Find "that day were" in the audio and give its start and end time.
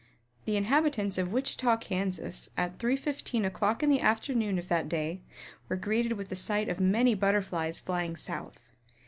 4.67-5.75